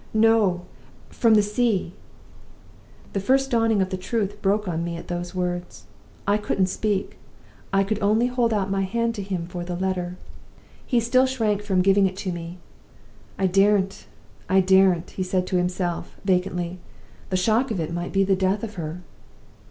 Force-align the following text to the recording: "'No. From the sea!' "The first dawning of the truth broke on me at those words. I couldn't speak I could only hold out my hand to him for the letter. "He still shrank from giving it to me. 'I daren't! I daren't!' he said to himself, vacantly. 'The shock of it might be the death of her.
"'No. 0.15 0.65
From 1.11 1.35
the 1.35 1.43
sea!' 1.43 1.93
"The 3.13 3.19
first 3.19 3.51
dawning 3.51 3.83
of 3.83 3.91
the 3.91 3.97
truth 3.97 4.41
broke 4.41 4.67
on 4.67 4.83
me 4.83 4.97
at 4.97 5.09
those 5.09 5.35
words. 5.35 5.83
I 6.25 6.37
couldn't 6.39 6.65
speak 6.65 7.19
I 7.71 7.83
could 7.83 8.01
only 8.01 8.25
hold 8.25 8.51
out 8.51 8.71
my 8.71 8.81
hand 8.81 9.13
to 9.13 9.21
him 9.21 9.45
for 9.45 9.63
the 9.63 9.75
letter. 9.75 10.17
"He 10.83 10.99
still 10.99 11.27
shrank 11.27 11.61
from 11.61 11.83
giving 11.83 12.07
it 12.07 12.17
to 12.17 12.31
me. 12.31 12.57
'I 13.37 13.45
daren't! 13.53 14.07
I 14.49 14.59
daren't!' 14.59 15.11
he 15.11 15.21
said 15.21 15.45
to 15.45 15.57
himself, 15.57 16.17
vacantly. 16.25 16.79
'The 17.29 17.37
shock 17.37 17.69
of 17.69 17.79
it 17.79 17.93
might 17.93 18.11
be 18.11 18.23
the 18.23 18.35
death 18.35 18.63
of 18.63 18.73
her. 18.81 19.03